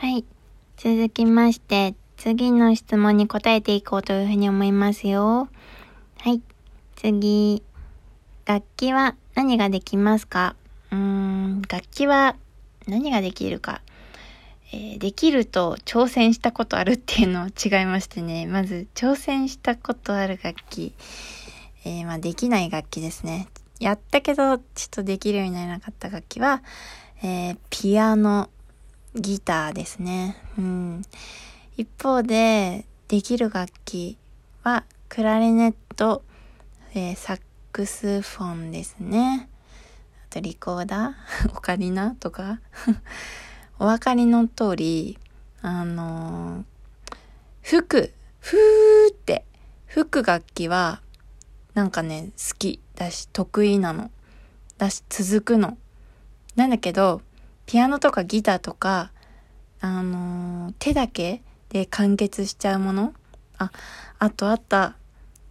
[0.00, 0.24] はい。
[0.76, 5.48] 続きまして、次の質問に答えていこうというふうに思いますよ。
[6.18, 6.40] はい。
[6.94, 7.64] 次。
[8.46, 10.54] 楽器は何ができますか？
[10.92, 12.36] うーん、楽器は
[12.86, 13.82] 何ができるか。
[14.72, 18.46] えーできると挑戦したことあるっていうのは違いましてね。
[18.46, 20.94] まず、挑戦したことある楽器。
[21.84, 23.48] えーまあ、できない楽器ですね。
[23.80, 26.62] やったけど、ちょっとできるようにならなかった楽器は、
[27.24, 28.48] えーピアノ、
[29.20, 30.36] ギターですね。
[30.58, 31.02] うん。
[31.76, 34.18] 一方で、できる楽器
[34.64, 36.22] は、クラリネット、
[36.94, 37.40] えーサッ
[37.72, 39.48] クスフォンですね。
[40.30, 42.60] あと、リコーダー オカリナとか
[43.78, 45.18] お分かりの通り、
[45.62, 46.64] あのー
[47.62, 49.44] 吹く、ふーって、
[49.86, 51.02] 吹く楽器は、
[51.74, 54.10] なんかね、好きだし、得意なの。
[54.78, 55.76] だし、続くの。
[56.56, 57.20] なんだけど、
[57.66, 59.12] ピアノとかギターとか、
[59.80, 63.14] あのー手だけで完結しちゃうもの？
[63.58, 63.70] あ、
[64.18, 64.96] あとあった、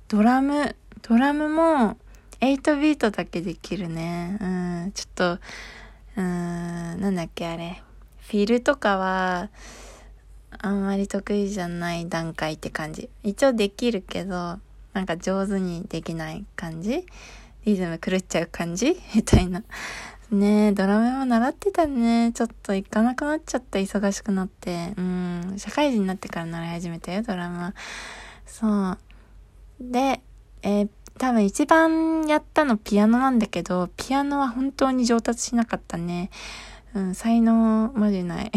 [0.08, 1.98] ドラム、ドラムも、
[2.40, 4.38] 8ビートだけできるね。
[4.40, 4.46] う
[4.88, 5.40] ん、ちょっと、
[6.18, 6.24] うん、
[7.02, 7.82] なんだっけあれ。
[8.22, 9.50] フィルとかは、
[10.60, 13.10] あんまり得意じゃない段階って感じ。
[13.24, 14.60] 一応できるけど、
[14.94, 17.06] なんか上手にできない感じ？
[17.66, 18.98] リズム狂っちゃう感じ？
[19.14, 19.64] みたいな。
[20.32, 22.32] ねえ、ドラムも習ってたね。
[22.34, 24.94] ちょっと行かなくなっちゃった、忙しくなって。
[24.98, 27.74] うん、社会人になってから習い始めたよ、ドラムは。
[28.46, 28.98] そう。
[29.80, 30.22] で、
[30.62, 30.90] えー
[31.20, 36.30] 多分一番やったのピアノなんだけど、ピアノは本当に上達しなかったね。
[36.94, 38.52] うん、才能マジない。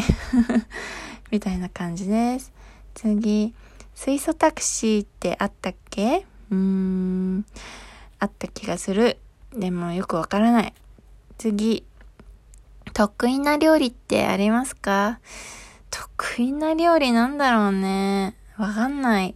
[1.33, 2.53] みたいな感じです。
[2.93, 3.55] 次、
[3.95, 6.27] 水素タクシーってあったっけ？
[6.51, 7.47] うーん、
[8.19, 9.17] あった気がする。
[9.57, 10.75] でもよくわからない。
[11.41, 11.86] 次、
[12.92, 15.20] 得意な料理ってありますか？
[15.88, 18.34] 得意な料理なんだろうね。
[18.58, 19.34] わかんない。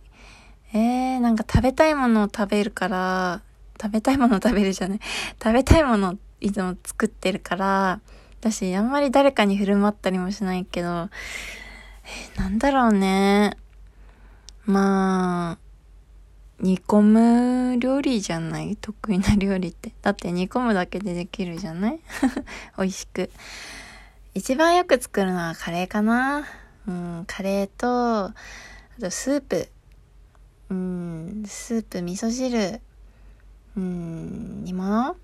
[0.74, 3.40] えー、なんか食べたいものを食べるから、
[3.80, 5.00] 食べたいものを食べるじゃない。
[5.42, 8.00] 食べたいものをいつも作ってるから、
[8.38, 11.08] 私あんまり誰かに振る舞ったりもしないけど、
[12.04, 13.56] えーなんだろうね。
[14.66, 15.63] まあ、
[16.60, 18.76] 煮込む料理じゃない？
[18.76, 19.92] 得意な料理って。
[20.02, 22.00] だって煮込むだけでできるじゃない？
[22.78, 23.30] 美味しく。
[24.34, 26.44] 一番よく作るのはカレーかな。
[26.86, 28.34] うん、カレーと、あ
[29.00, 29.68] とスープ。
[30.70, 32.80] うん、スープ、味噌汁。
[33.76, 35.16] うん、煮物？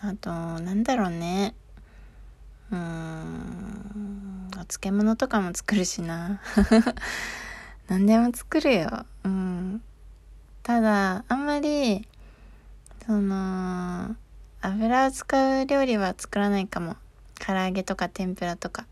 [0.00, 1.54] あと、なんだろうね。
[2.70, 6.40] うん、お漬物とかも作るしな。
[7.88, 9.06] 何でも作るよ。
[9.24, 9.47] うん。
[10.68, 12.06] ただ、あんまり、
[13.06, 14.14] その、
[14.60, 16.96] 油を使う料理は作らないかも。
[17.40, 18.84] 唐揚げとか天ぷらとか。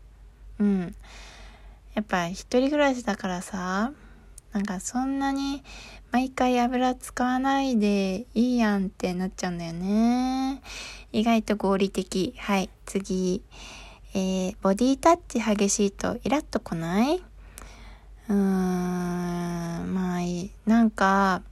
[0.57, 0.95] うん。
[1.93, 3.91] やっぱ一人暮らしだからさ、
[4.53, 5.61] なんかそんなに
[6.11, 10.63] 毎回油使わないでいいやんってなっちゃうんだよね。
[11.11, 12.33] 意外と合理的。
[12.39, 13.43] はい、次。
[14.15, 17.17] えー、ボディタッチ激しいとイラッとこない？
[17.17, 20.51] うーん、まあいい。
[20.65, 21.43] なんか、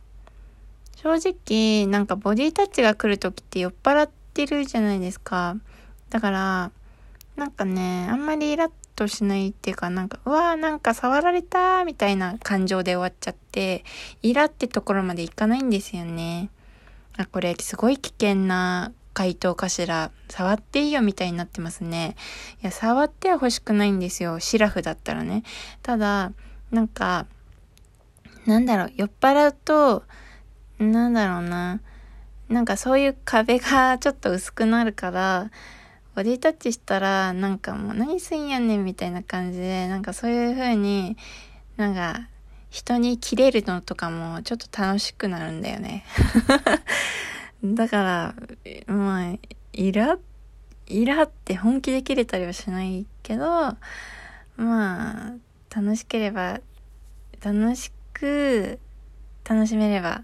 [1.06, 5.56] 正直、なんかボディタッチが来るときって酔っ払ってるじゃないですか。
[6.10, 6.72] だから、
[7.36, 13.84] なんかね、あんまりイラッとしないっていうか、なんか、うわーなんか触られたーみたいな感情で終わっちゃって、
[14.24, 16.50] イラってところまでいかないんですよね。
[17.18, 20.10] あ、これすごい危険な回答かしら。
[20.30, 22.16] 触っていいよみたいになってますね。
[22.64, 24.40] いや、触っては欲しくないんですよ。
[24.40, 25.44] シラフだったらね。
[25.84, 26.32] ただ、
[26.72, 27.28] なんか、
[28.48, 30.04] なんだろう、酔っ払うと、
[30.80, 31.80] なんだろうな。
[32.50, 35.52] なんかそういう壁がちょっと薄くなるから、
[36.16, 41.18] ボディタッチしたら、なんかもう何すんやねんみたいな感じで、なんかそういう風に、
[41.78, 42.28] なんか、
[42.70, 46.04] 人に切れるのとかもちょっと楽しくなるんだよね。
[47.64, 48.36] だから、
[48.94, 49.38] まあ、
[49.74, 50.18] イラ
[50.88, 53.78] イラって本気で切れたりはしないけど、ま
[54.58, 55.34] あ、
[55.76, 56.60] 楽しければ、
[57.44, 58.80] 楽しく、
[59.44, 60.24] 楽しめれば、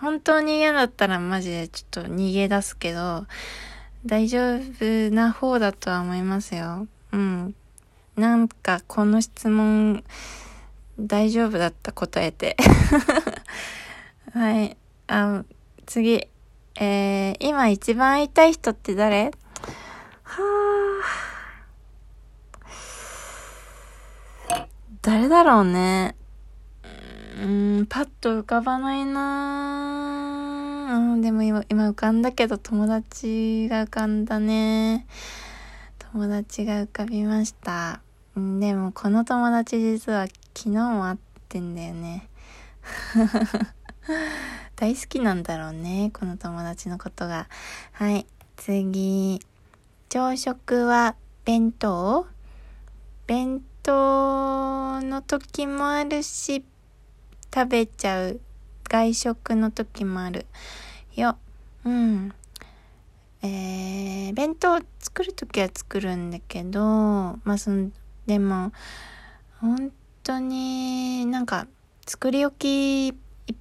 [0.00, 3.26] 本当に嫌だったらマジでちょっと逃げ出すけど、
[4.04, 6.86] 大丈夫な方だとは思いますよ。
[7.12, 7.54] うん。
[8.16, 10.04] なんかこの質問
[10.98, 12.56] 大丈夫だった答えて。
[14.32, 14.76] はい。
[15.08, 15.44] あ、
[15.86, 16.28] 次。
[16.78, 19.32] えー、今一番会いたい人って誰？
[20.22, 20.42] は
[24.50, 24.66] あ。
[25.02, 26.16] 誰だろうね。
[27.38, 35.06] ーん、パッと浮かばないなぁうん、でも今、今浮かんだけど友達が浮かんだね。
[36.12, 38.00] 友達が浮かびました。
[38.36, 41.18] でもこの友達実は昨日も会っ
[41.48, 42.28] てんだよね。
[44.76, 47.48] 大好きなんだろうね、この友達のことが。
[47.92, 49.40] はい、次。
[50.08, 52.26] 朝食は弁当？
[53.26, 56.64] 弁当の時もあるし、
[57.56, 58.40] 食べちゃう。
[58.84, 60.44] 外食の時もある。
[61.14, 61.38] よ。
[61.86, 62.34] うん。
[63.42, 67.90] えー、弁当作る時は作るんだけど、まあその、
[68.26, 68.72] でも、
[69.58, 69.90] 本
[70.22, 71.66] 当になんか
[72.06, 73.14] 作り置きいっ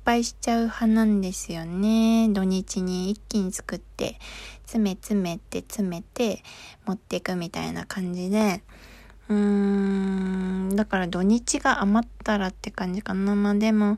[0.03, 2.27] ぱいしちゃう派なんですよね。
[2.27, 4.19] 土日に一気に作って、
[4.65, 6.43] 詰め詰めて詰めて
[6.85, 8.61] 持っていくみたいな感じで、
[9.27, 13.35] うーん、だから土日が余ったらって感じかな。
[13.35, 13.97] まあでも、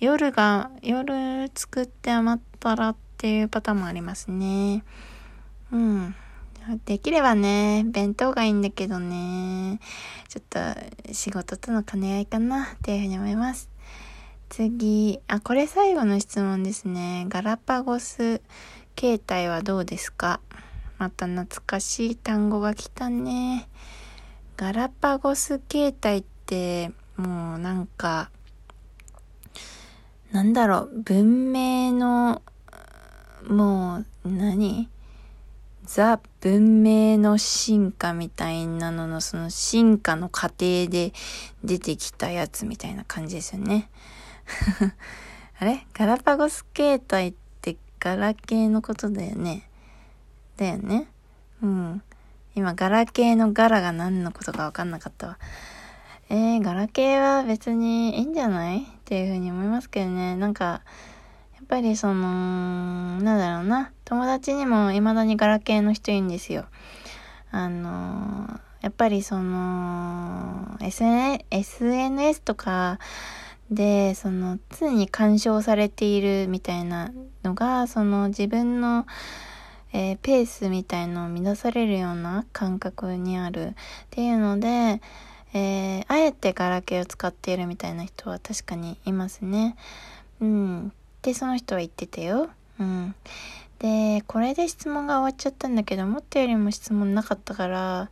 [0.00, 4.84] 夜が、夜作って余ったらっていうパターンもありますね。
[5.70, 6.14] うん。
[6.84, 9.80] できればね、弁当がいいんだけどね、
[10.28, 10.60] ちょっと
[11.12, 13.68] 仕事との兼ね合いかなっていうふうに思います。
[14.48, 17.26] 次、あ、これ最後の質問ですね。
[17.28, 18.40] ガラパゴス
[18.96, 20.40] 携帯はどうですか？
[20.98, 23.68] また懐かしい単語が来たね。
[24.62, 28.30] ガラパゴス携帯ってもうなんか
[30.30, 32.42] なんだろう文明の
[33.48, 34.88] もう何？
[35.84, 41.12] ザ文明の進化みたいなののその進化の過程で
[41.64, 43.90] 出てきたやつみたいな感じですよね。
[45.58, 45.84] あれ？
[45.92, 49.68] ガラパゴス携帯ってガラケーのことだよね。
[50.56, 51.08] だよね。
[51.60, 52.02] うん。
[52.54, 55.38] 今、ガラケーのガラが何のことかわかんなかったわ。
[56.28, 60.36] えー、ガラケーは別にいいんじゃないっていうふうに思いますけどね。
[60.36, 60.82] なんか、
[61.54, 63.92] やっぱりその、なんだろうな。
[64.04, 66.66] 友達にも未だにガラケーの人いるんですよ。
[67.50, 72.98] あのやっぱりその、SN SNS とか
[73.70, 77.12] で、その、常に干渉されているみたいな
[77.44, 79.06] のが、その自分の、
[79.92, 83.74] えー、ペースみたいのを乱されるような感覚にあるっ
[84.10, 85.00] ていうので、
[85.54, 89.76] えー、あえてガラケーを使っているみたいな人は確かにいますね。
[90.40, 90.92] うん。
[91.20, 92.48] で、その人は言ってたよ。
[92.80, 93.14] うん。
[93.78, 98.10] で、これで質問が終わっちゃったんだけど、思ったよりも質問なかったから、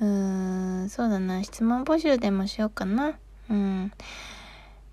[0.00, 3.18] うーん、そうだな、質問募集でもしようかな。
[3.48, 3.92] うん。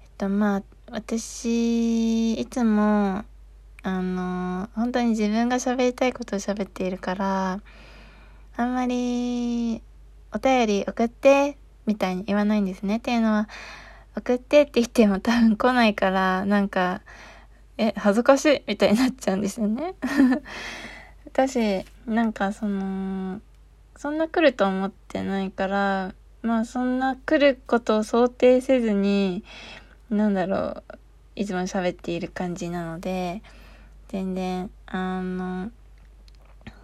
[0.02, 3.24] えっと、まあ、私、いつも、
[3.86, 7.62] あの、本当に自分が喋りたいことを喋っているから、
[8.58, 9.84] あんまり、
[10.34, 11.56] お便り送って、
[11.86, 12.98] みたいに言わないんですね。
[12.98, 13.48] っていうのは、
[14.18, 17.04] 送ってって言っても多分来ないから、なんか、
[17.78, 19.94] え、恥ずかしいみたいになっちゃうんですよね。
[21.32, 23.40] 私、なんかその、
[23.98, 29.44] そんな来ると思ってないから、まあそんな来ることを想定せずに、
[30.10, 30.84] なんだろう、
[31.36, 33.44] いつも喋っている感じなので、
[34.10, 35.72] 全然、あの、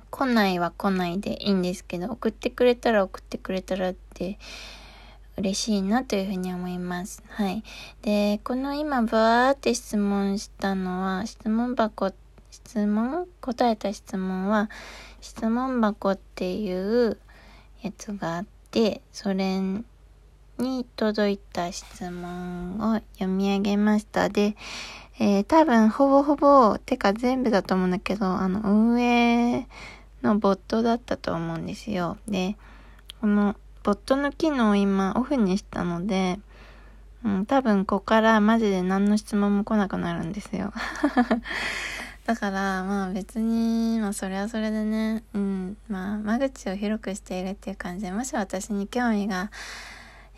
[0.10, 4.38] 来ないは来ないでいいんですけど、送ってくれたら送ってくれたらって
[5.38, 7.24] 嬉しいなというふうに思います。
[7.30, 7.64] はい。
[8.02, 12.12] で、この今、バーって質問したのは、質問箱、
[12.52, 13.28] 質問？
[13.40, 14.70] 答えた質問は、
[15.22, 17.18] 質問箱っていう
[17.82, 24.30] やつがあって、それに届いた質問を読み上げました。
[24.30, 24.58] で、
[25.20, 29.68] えー、多分ほぼほぼ、てか全部だと思うんだけど、あの、運営
[30.22, 32.18] のボットだったと思うんですよ。
[32.28, 32.56] で、
[33.20, 36.40] このボットの機能を今オフにしたので、
[37.24, 40.74] うん、多分ここからマジで何の質問も来なくなるんですよ。
[42.26, 49.52] だから、まあ別に、まあそれはそれでね、うん、まあ間口を広くしているっていう感じで、もし私に興味が、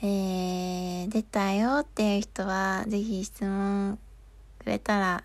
[0.02, 4.00] えー、出たよっていう人は、ぜひ質問
[4.64, 5.24] くれたら、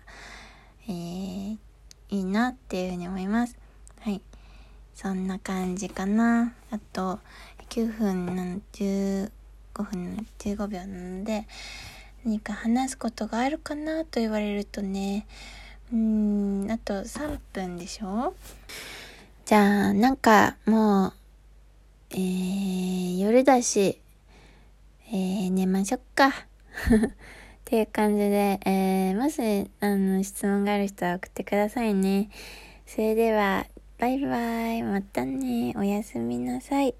[0.87, 1.57] えー、
[2.09, 3.57] いいなっていうふうに思います。
[4.01, 4.21] はい。
[4.93, 6.53] そんな感じかな。
[6.71, 7.19] あと、
[7.69, 9.31] 9分の、15
[9.83, 11.47] 分、15秒なので、
[12.25, 15.25] 何か話すことがあるかなと言われるとね、
[15.93, 15.97] うー
[16.67, 18.33] ん、あと3分でしょ
[19.45, 21.13] じゃあ、なんかもう、
[22.11, 24.01] えー、夜だし、
[25.11, 26.33] えー、寝ましょっか。
[27.69, 32.31] っていう感じで、えー、もし、あの、質問がある人は送ってくださいね。
[32.87, 33.67] それでは、
[33.99, 34.81] バイバイ。
[34.81, 35.75] またね。
[35.77, 36.95] おやすみなさい。